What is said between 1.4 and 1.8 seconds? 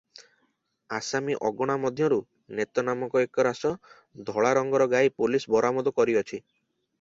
ଅଗଣା